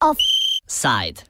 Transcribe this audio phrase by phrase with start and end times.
[0.00, 1.26] Offside.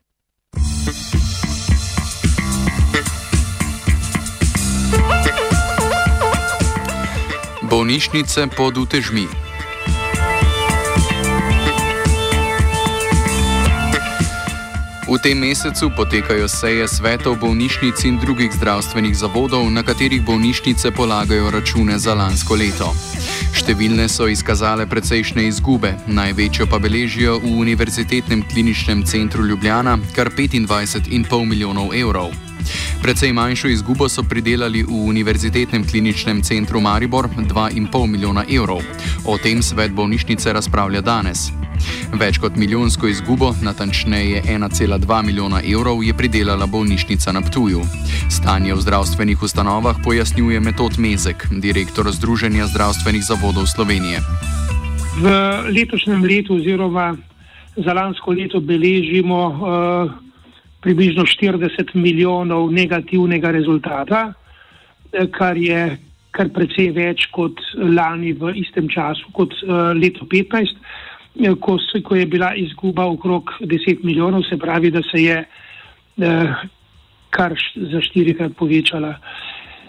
[7.62, 9.47] Bolnišnice pod utežmi.
[15.08, 21.48] V tem mesecu potekajo seje svetov bolnišnic in drugih zdravstvenih zavodov, na katerih bolnišnice polagajo
[21.48, 22.92] račune za lansko leto.
[23.56, 31.24] Številne so izkazale precejšnje izgube, največjo pa beležijo v Univerzitetnem kliničnem centru Ljubljana, kar 25,5
[31.48, 32.28] milijonov evrov.
[33.00, 38.84] Precej manjšo izgubo so pridelali v Univerzitetnem kliničnem centru Maribor 2,5 milijona evrov.
[39.24, 41.48] O tem svet bolnišnice razpravlja danes.
[42.18, 47.82] Več kot milijonsko izgubo, natančneje 1,2 milijona evrov, je pridelala bolnišnica na Ptuju.
[48.30, 54.20] Stanje v zdravstvenih ustanovah pojasnjuje metod Mezek, direktor Združenja zdravstvenih zavodov Slovenije.
[55.18, 55.26] V
[55.74, 57.16] letošnjem letu, oziroma
[57.76, 60.10] za lansko leto, beležimo uh,
[60.80, 64.32] približno 40 milijonov negativnega rezultata,
[65.12, 65.98] eh, kar je
[66.30, 70.76] kar precej več kot lani v istem času, kot uh, leto 2015.
[71.38, 75.44] Eh, ko, ko je bila izguba okrog 10 milijonov, se pravi, da se je
[76.18, 76.54] eh,
[77.30, 79.14] kar za štirikrat povečala.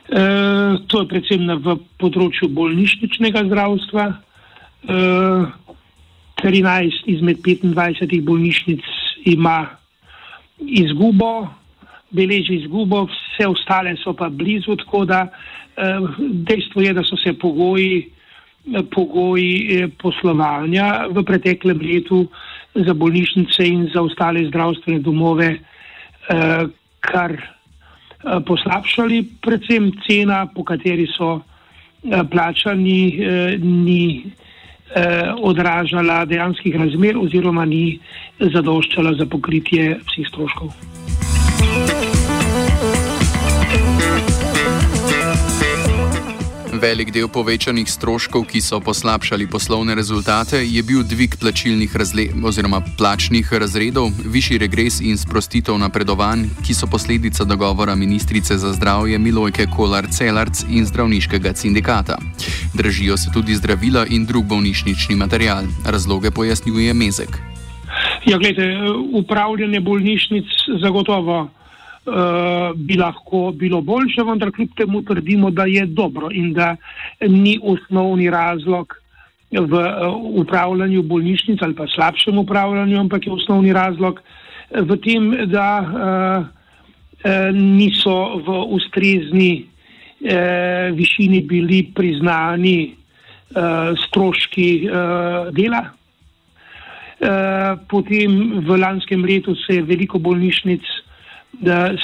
[0.09, 4.05] Eh, to je predvsem na, v področju bolnišničnega zdravstva.
[4.89, 5.41] Eh,
[6.39, 8.85] 13 izmed 25 bolnišnic
[9.27, 9.67] ima
[10.59, 11.49] izgubo,
[12.15, 16.07] beleži izgubo, vse ostale so pa blizu, tako da eh,
[16.47, 18.07] dejstvo je, da so se pogoji
[18.91, 22.27] pogoji eh, poslovanja v preteklem letu
[22.75, 26.63] za bolnišnice in za ostale zdravstvene domove eh,
[26.99, 31.41] kar eh, poslabšali, predvsem cena, po kateri so
[31.99, 33.19] plačani,
[33.59, 34.23] ni
[35.43, 37.99] odražala dejanskih razmer oziroma ni
[38.39, 40.71] zadoščala za pokritje vseh stroškov.
[46.79, 51.91] Velik del povečanih stroškov, ki so poslabšali poslovne rezultate, je bil dvig plačilnih
[52.39, 59.19] oziroma plačnih razredov, višji regres in sprostitev napredovanj, ki so posledica dogovora ministrice za zdravje
[59.19, 62.15] Milojke Kolar-Celarc in zdravniškega sindikata.
[62.73, 65.67] Dražijo se tudi zdravila in drug bolnišnični material.
[65.83, 67.35] Razloge pojasnjuje Mezek.
[68.23, 70.47] Ja, gledajte, upravljanje bolnišnic
[70.81, 71.49] zagotovo.
[72.09, 76.75] Eh, bi lahko bilo boljše, vendar kljub temu trdimo, da je dobro in da
[77.21, 78.95] ni osnovni razlog
[79.51, 84.21] v uh, upravljanju bolnišnic ali pa slabšem upravljanju, ampak je osnovni razlog
[84.69, 88.15] v tem, da uh, uh, niso
[88.45, 95.83] v ustrezni uh, višini bili priznani uh, stroški uh, dela.
[97.19, 101.08] Uh, potem v lanskem letu se je veliko bolnišnic uh,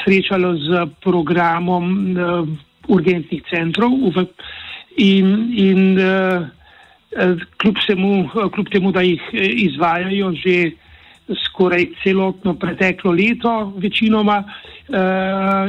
[0.04, 2.48] srečalo z programom uh,
[2.88, 3.92] urgentnih centrov
[4.98, 6.48] in, in uh,
[7.58, 10.72] kljub, semu, kljub temu, da jih izvajajo že
[11.48, 14.44] skoraj celotno preteklo leto, večinoma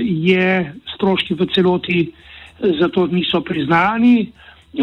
[0.04, 2.00] je stroški v celoti
[2.60, 4.32] zato niso priznani.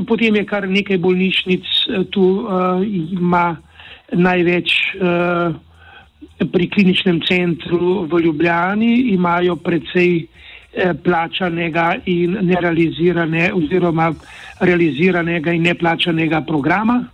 [0.08, 1.66] Potem je kar nekaj bolnišnic,
[2.10, 2.82] tu uh,
[3.14, 3.58] ima
[4.10, 5.54] največ uh,
[6.46, 10.26] pri kliničnem centru v Ljubljani imajo precej eh,
[11.04, 14.14] plačanega in nerealizirane oziroma
[14.60, 17.08] realiziranega in neplačanega programa, eh,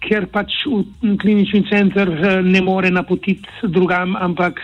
[0.00, 0.52] ker pač
[1.22, 4.60] klinični center eh, ne more napotiti drugam, ampak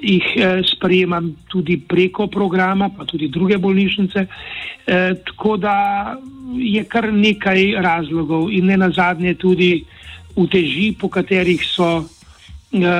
[0.00, 0.24] jih
[0.64, 1.20] sprejema
[1.52, 4.26] tudi preko programa, pa tudi druge bolnišnice.
[5.28, 6.16] Tako da
[6.56, 9.84] je kar nekaj razlogov in ne nazadnje tudi
[10.36, 12.06] uteži, po katerih so uh,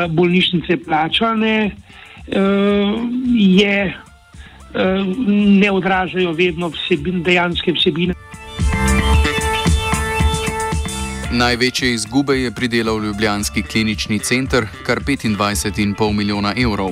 [0.08, 2.96] bolnišnice plačane, uh,
[3.36, 5.06] je, uh,
[5.60, 8.19] ne odražajo vedno vsebin, dejanske vsebine.
[11.32, 16.90] Največje izgube je pridelal Ljubljanski klinični center, kar 25,5 milijona evrov.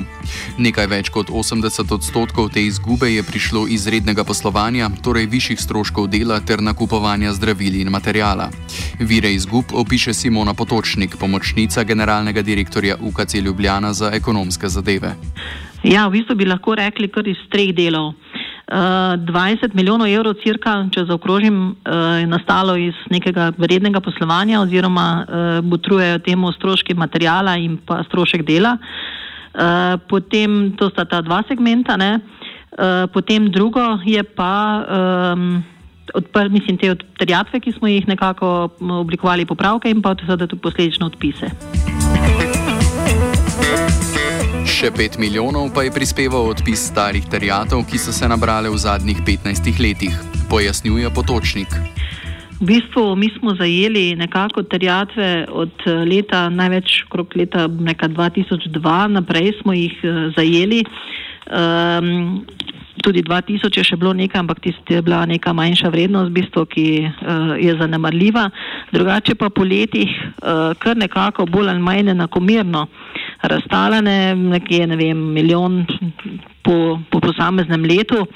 [0.59, 6.07] Nekaj več kot 80 odstotkov te izgube je prišlo iz rednega poslovanja, torej višjih stroškov
[6.15, 8.51] dela ter nakupovanja zdravil in materijala.
[9.01, 15.17] Vire izgub opiše Simona Potočnik, pomočnica generalnega direktorja UKC Ljubljana za ekonomske zadeve.
[15.83, 18.15] Ja, v bistvu bi lahko rekli kar iz treh delov.
[18.69, 25.61] 20 milijonov evrov, cirka, če zaokrožim, eh, je nastalo iz nekega vrednega poslovanja oziroma eh,
[25.63, 28.77] botrujejo temu stroški materijala in pa strošek dela.
[28.77, 31.97] Eh, potem to sta ta dva segmenta.
[31.97, 32.21] Ne?
[33.13, 34.85] Potem drugo je pa.
[35.35, 35.65] Um,
[36.15, 41.07] odpr, mislim, te terjatve, ki smo jih nekako oblikovali, popravke in pa seveda tudi posledično
[41.07, 41.51] odpise.
[44.79, 49.19] Še 5 milijonov pa je prispeval odpis starih terjatov, ki so se nabrale v zadnjih
[49.27, 50.15] 15 letih,
[50.47, 51.67] pojasnjuje potočnik.
[52.63, 58.79] V bistvu mi smo zajeli nekako terjatve od eh, leta, največ okrog leta 2002
[59.19, 60.87] naprej smo jih eh, zajeli.
[61.51, 62.47] Um,
[63.03, 66.63] tudi 2000 je še bilo nekaj, ampak tisti je bila neka manjša vrednost, v bistvu,
[66.71, 68.47] ki uh, je zanemarljiva.
[68.95, 72.87] Drugače pa po letih uh, kar nekako bolj ali manj enakomirno
[73.43, 75.87] razstalane, nekje ne vem, milijon
[76.63, 78.27] po, po posameznem letu.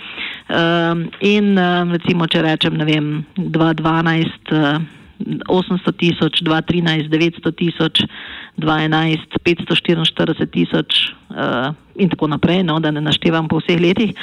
[0.53, 5.02] Uh, in uh, recimo, če rečem, ne vem, 2012.
[5.23, 8.03] Uh, 800 tisoč, 2013 900 tisoč,
[8.59, 14.15] 2011 544 tisoč uh, in tako naprej, no, da ne naštevam po vseh letih.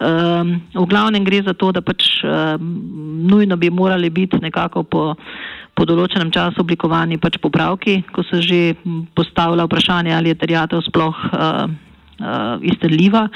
[0.00, 2.56] Um, v glavnem gre za to, da pač uh,
[3.30, 5.14] nujno bi morali biti nekako po,
[5.74, 8.60] po določenem času oblikovani pač popravki, ko se že
[9.16, 11.16] postavlja vprašanje, ali je terjatev sploh.
[11.32, 11.85] Uh,
[12.20, 13.28] uh, izterljiva.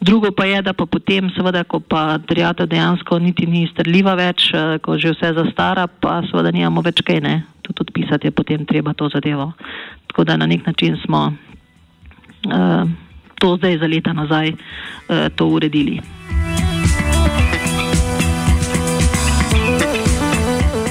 [0.00, 4.50] Drugo pa je, da pa potem, seveda, ko pa terjata dejansko niti ni izterljiva več,
[4.54, 7.36] uh, ko že vse zastara, pa seveda nijamo več kaj ne.
[7.62, 9.52] Tudi odpisati je potem treba to zadevo.
[10.08, 12.88] Tako da na nek način smo uh,
[13.38, 16.00] to zdaj za leta nazaj uh, to uredili.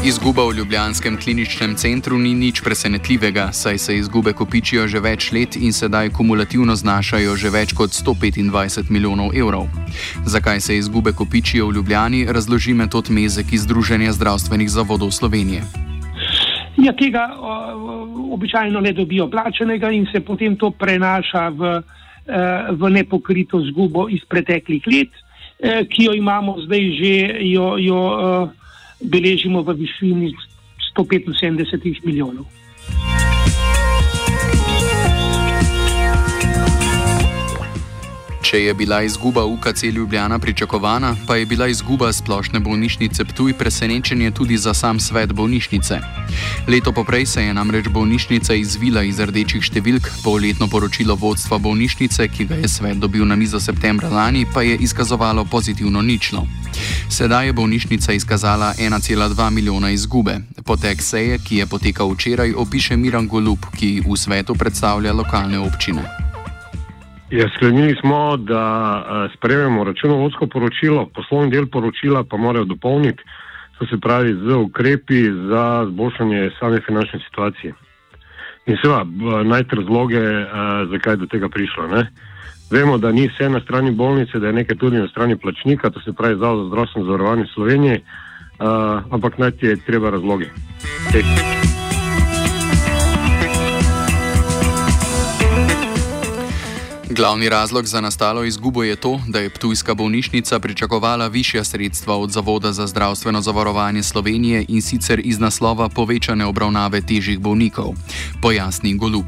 [0.07, 5.55] Izguba v Ljubljanskem kliničnem centru ni nič presenetljivega, saj se izgube kopičijo že več let
[5.59, 9.67] in sedaj kumulativno znašajo že več kot 125 milijonov evrov.
[10.23, 15.67] Zakaj se izgube kopičijo v Ljubljani, razloži metod Mezek iz Združenja zdravstvenih zavodov Slovenije.
[16.79, 17.51] Ja, tega o,
[18.39, 21.81] običajno ne dobijo plačenega in se potem to prenaša v,
[22.31, 25.11] eh, v nepokrito zgubo iz preteklih let,
[25.59, 27.15] eh, ki jo imamo zdaj že.
[27.51, 28.56] Jo, jo, eh,
[29.01, 30.33] beležimo v višini
[30.93, 32.45] 175 milijonov.
[38.47, 44.31] Če je bila izguba UKC Ljubljana pričakovana, pa je bila izguba splošne bolnišnice Ptuj presenečenje
[44.31, 45.99] tudi za sam svet bolnišnice.
[46.67, 52.45] Leto poprej se je namreč bolnišnica izvila iz rdečih številk, polletno poročilo vodstva bolnišnice, ki
[52.47, 56.45] ga je svet dobil na mizo septembra lani, pa je izkazovalo pozitivno ničlo.
[57.09, 60.37] Sedaj je bolnišnica izkazala 1,2 milijona izgube.
[60.63, 66.26] Potek seje, ki je potekal včeraj, opiše Miran Golub, ki v svetu predstavlja lokalne občine.
[67.29, 68.63] Ja, sklenili smo, da
[68.99, 73.23] uh, sprejmemo računovodsko poročilo, poslovni del poročila pa morajo dopolniti,
[73.79, 77.73] to se pravi z ukrepi za zboljšanje same finančne situacije.
[78.65, 80.47] In seveda najti razloge, uh,
[80.91, 81.87] zakaj je do tega prišlo.
[81.87, 82.07] Ne?
[82.71, 85.99] Vemo, da ni vse na strani bolnice, da je nekaj tudi na strani plačnika, to
[86.01, 88.67] se pravi Zavod za zdravstveno zavarovanje Slovenije, uh,
[89.11, 90.45] ampak najti je treba razloge.
[91.11, 91.76] Te.
[97.09, 102.31] Glavni razlog za nastalo izgubo je to, da je Ptujska bolnišnica pričakovala višja sredstva od
[102.31, 107.93] Zavoda za zdravstveno zavarovanje Slovenije in sicer iz naslova povečane obravnave težjih bolnikov.
[108.41, 109.25] Pojasni Golub.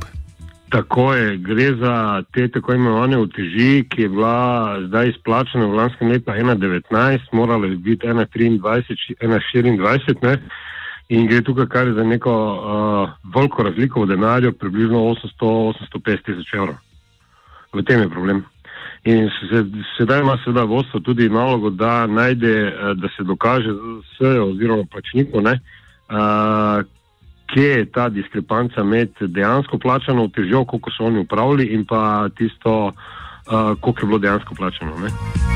[0.69, 6.11] Tako je, gre za te tako imenovane uteži, ki je bila zdaj izplačena v lanskem
[6.11, 10.37] letu 1,19, morala bi biti 1,23, 1,24.
[11.09, 16.75] In gre tukaj kar za neko uh, veliko razliko v denarju, približno 800-850 tisoč evrov
[17.73, 18.45] v tem je problem.
[19.03, 19.29] In
[19.97, 23.69] sedaj ima seveda vodstvo tudi nalogo, da najde, eh, da se dokaže
[24.03, 26.83] s oziroma plačnikom, uh,
[27.53, 32.87] kje je ta diskrepanca med dejansko plačano težjo, koliko so oni upravili, in pa tisto,
[32.87, 34.97] uh, koliko je bilo dejansko plačano.
[34.99, 35.48] Ne?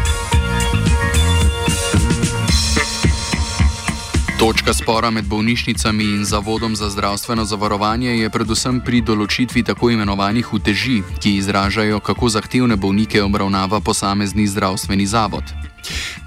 [4.43, 10.49] Točka spora med bolnišnicami in Zavodom za zdravstveno zavarovanje je predvsem pri določitvi tako imenovanih
[10.57, 15.53] uteži, ki izražajo, kako zahtevne bolnike obravnava posamezni zdravstveni zavod.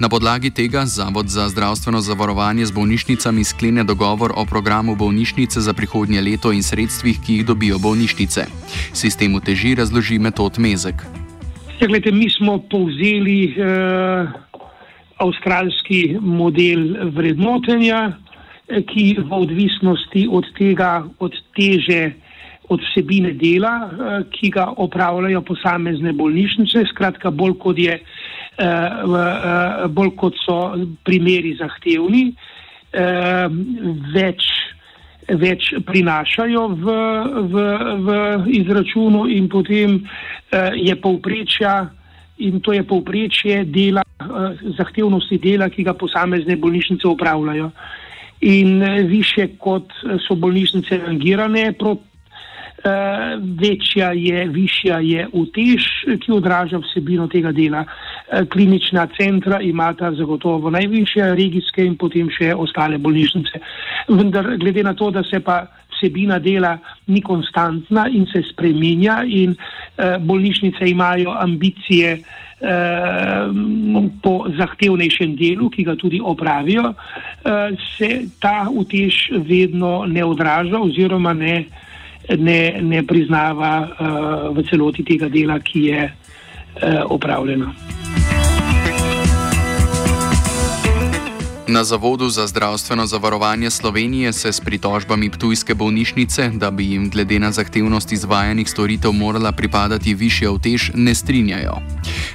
[0.00, 5.76] Na podlagi tega Zavod za zdravstveno zavarovanje z bolnišnicami sklene dogovor o programu bolnišnice za
[5.76, 8.46] prihodnje leto in sredstvih, ki jih dobijo bolnišnice.
[8.96, 11.04] Sistem uteži razloži metod Mezek.
[11.80, 13.52] Ja, gledajte, mi smo povzeli.
[13.60, 14.46] Uh
[15.16, 18.12] avstralski model vrednotenja,
[18.68, 22.12] eh, ki v odvisnosti od tega, od teže,
[22.68, 28.00] od vsebine dela, eh, ki ga opravljajo posamezne bolnišnice, skratka, bolj kot, je,
[28.58, 32.34] eh, bolj kot so primeri zahtevni,
[34.14, 34.40] več,
[35.28, 36.94] več prinašajo v,
[37.52, 37.64] v,
[38.06, 38.08] v
[38.56, 40.00] izračunu in potem
[40.72, 41.90] je povprečja
[42.38, 44.05] in to je povprečje dela,
[44.78, 47.70] zahtevnosti dela, ki ga posamezne bolnišnice upravljajo.
[48.40, 49.92] In više kot
[50.26, 51.72] so bolnišnice rangirane,
[52.86, 55.84] Eh, večja je, višja je utež,
[56.20, 57.84] ki odraža vsebino tega dela.
[57.84, 63.58] Eh, klinična centra imata zagotovo najvišje regijske in potem še ostale bolnišnice.
[64.08, 65.64] Vendar glede na to, da se pa
[65.96, 72.18] vsebina dela ni konstantna in se spreminja in eh, bolnišnice imajo ambicije
[74.22, 76.94] po zahtevnejšem delu, ki ga tudi opravijo,
[77.98, 78.08] se
[78.40, 81.66] ta utež vedno ne odraža oziroma ne
[82.34, 83.88] ne, ne priznava uh,
[84.56, 88.05] v celoti tega dela, ki je uh, opravljeno.
[91.68, 97.38] Na Zavodu za zdravstveno zavarovanje Slovenije se s pritožbami Ptujske bolnišnice, da bi jim glede
[97.38, 101.74] na zahtevnost izvajanih storitev morala pripadati višja vtež, ne strinjajo.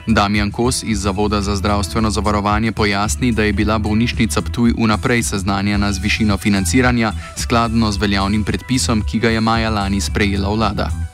[0.08, 5.94] Damjan Kos iz Zavoda za zdravstveno zavarovanje pojasni, da je bila bolnišnica Ptuj vnaprej seznanjena
[5.94, 11.11] z višino financiranja skladno z veljavnim predpisom, ki ga je maja lani sprejela vlada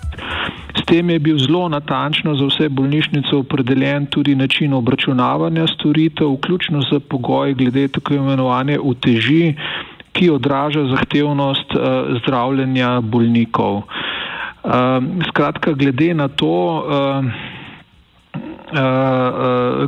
[0.88, 7.00] tem je bil zelo natančno za vse bolnišnice opredeljen tudi način obračunavanja storitev, vključno z
[7.10, 9.53] pogoji glede tako imenovane uteži,
[10.15, 11.82] ki odraža zahtevnost uh,
[12.22, 13.75] zdravljenja bolnikov.
[13.75, 14.72] Uh,
[15.29, 17.25] skratka, glede na to, uh,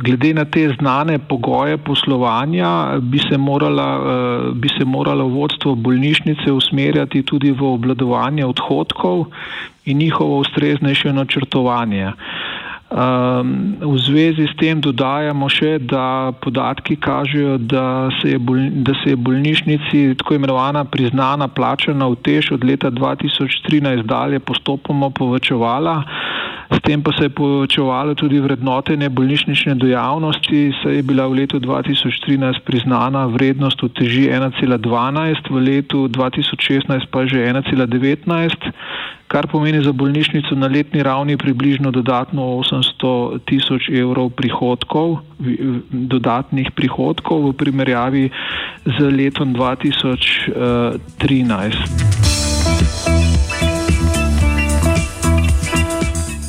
[0.00, 6.52] glede na te znane pogoje poslovanja, bi se, morala, uh, bi se moralo vodstvo bolnišnice
[6.52, 9.26] usmerjati tudi v obladovanje odhodkov
[9.84, 12.12] in njihovo ustreznejše načrtovanje.
[12.90, 18.96] Um, v zvezi s tem dodajamo še, da podatki kažejo, da se je, bol, da
[18.98, 26.02] se je bolnišnici tako imenovana priznana plačana v tež od leta 2013 dalje postopoma povečevala.
[26.70, 31.58] S tem pa se je povečevalo tudi vrednotenje bolnišnične dejavnosti, saj je bila v letu
[31.58, 34.78] 2013 priznana vrednost v teži 1,12,
[35.50, 38.70] v letu 2016 pa že 1,19,
[39.26, 45.26] kar pomeni za bolnišnico na letni ravni približno dodatno 800 tisoč evrov prihodkov,
[45.90, 48.30] dodatnih prihodkov v primerjavi
[48.86, 52.29] z letom 2013.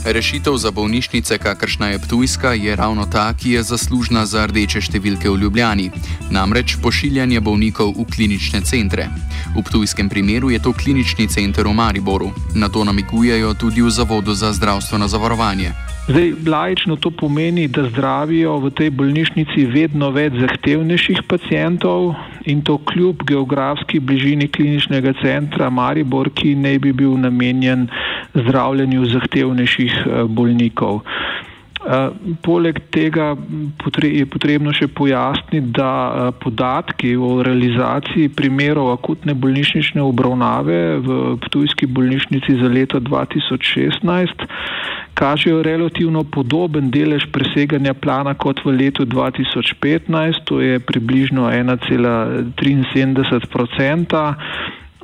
[0.06, 5.30] Rešitev za bolnišnice, kakršna je Ptujska, je ravno ta, ki je zaslužna za rdeče številke
[5.30, 5.92] v Ljubljani,
[6.34, 9.06] namreč pošiljanje bolnikov v klinične centre.
[9.54, 14.34] V Ptujskem primeru je to klinični center v Mariboru, na to namigujejo tudi v Zavodu
[14.34, 15.70] za zdravstveno zavarovanje.
[16.10, 22.16] Zdaj, lajično to pomeni, da zdravijo v tej bolnišnici vedno več zahtevnejših pacijentov
[22.50, 27.86] in to kljub geografski bližini kliničnega centra Maribor, ki ne bi bil namenjen
[28.34, 31.02] zdravljenju zahtevnejših eh, bolnikov.
[31.82, 32.10] Eh,
[32.46, 33.34] poleg tega
[34.04, 41.90] je potrebno še pojasniti, da eh, podatki o realizaciji primerov akutne bolnišnične obravnave v Ptujski
[41.90, 44.46] bolnišnici za leto 2016
[45.14, 54.36] kažejo relativno podoben delež preseganja plana kot v letu 2015, to je približno 1,73 odstotka.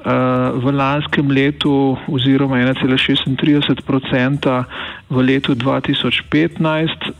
[0.08, 3.28] V lanskem letu oziroma 1,36
[3.84, 4.64] odstotka
[5.10, 7.12] v letu 2015,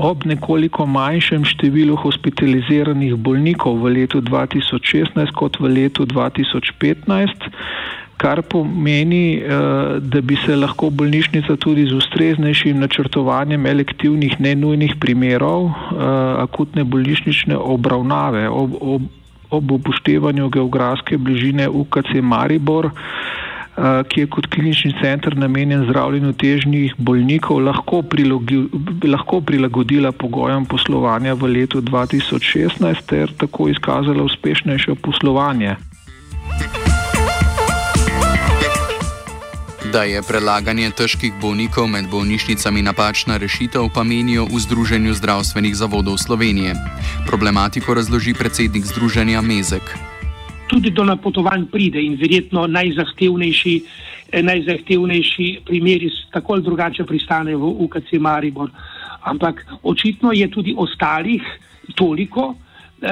[0.00, 7.52] ob nekoliko manjšem številu hospitaliziranih bolnikov v letu 2016 kot v letu 2015
[8.16, 15.66] kar pomeni, eh, da bi se lahko bolnišnica tudi z ustreznejšim načrtovanjem elektivnih nenujnih primerov
[15.66, 15.74] eh,
[16.46, 19.02] akutne bolnišnične obravnave ob, ob,
[19.56, 26.94] ob upoštevanju geografske bližine UKC Maribor, eh, ki je kot klinični center namenjen zdravljenju težnih
[26.98, 28.60] bolnikov, lahko, prilogi,
[29.04, 35.76] lahko prilagodila pogojem poslovanja v letu 2016 ter tako izkazala uspešnejše poslovanje.
[39.94, 46.18] Da je prelaganje težkih bolnikov med bolnišnicami napačna rešitev, pa menijo v Združenju zdravstvenih zavodov
[46.18, 46.74] Slovenije.
[47.28, 49.94] Problematiko razloži predsednik Združenja Mezek.
[50.66, 53.74] Tudi do napotovanj pride in verjetno najzahtevnejši,
[54.32, 58.74] eh, najzahtevnejši primeri tako ali drugače pristanejo v UKC Maribor.
[59.22, 61.42] Ampak očitno je tudi ostalih
[61.94, 62.56] toliko,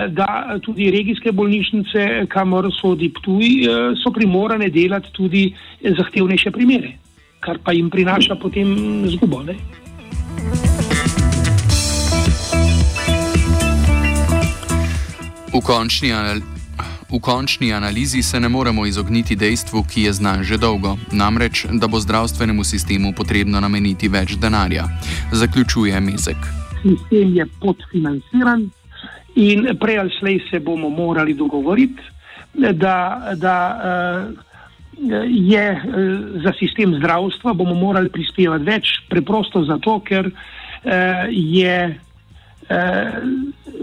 [0.09, 3.69] da tudi regijske bolnišnice, kamor sodi Ptuj, eh,
[4.03, 6.93] so primorane delati tudi zahtevnejše primere,
[7.41, 8.75] kar pa jim prinaša potem
[9.07, 9.43] zgubo.
[9.43, 9.55] Ne?
[15.53, 16.13] V končni,
[17.13, 21.87] V končni analizi se ne moremo izogniti dejstvu, ki je znan že dolgo, namreč, da
[21.87, 24.89] bo zdravstvenemu sistemu potrebno nameniti več denarja.
[25.33, 26.41] Zaključuje Mezek.
[26.83, 28.71] Sistem je podfinanciran
[29.35, 32.03] in prej ali slej se bomo morali dogovoriti,
[32.55, 34.33] da, da uh,
[35.29, 35.83] je uh,
[36.45, 41.77] za sistem zdravstva bomo morali prispevati več, preprosto zato, ker uh, je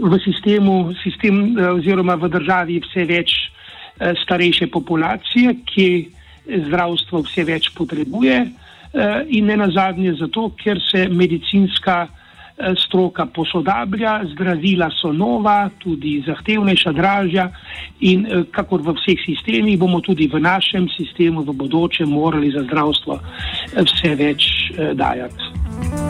[0.00, 3.30] v sistemu, sistem, eh, oziroma v državi vse več
[4.00, 5.88] eh, starejše populacije, ki
[6.66, 8.50] zdravstvo vse več potrebuje eh,
[9.28, 12.08] in ne nazadnje zato, ker se medicinska
[12.76, 17.48] stroka posodablja, zdravila so nova, tudi zahtevnejša, dražja
[18.00, 23.20] in kakor v vseh sistemih bomo tudi v našem sistemu v bodoče morali za zdravstvo
[23.76, 24.48] vse več
[24.94, 26.09] dajati.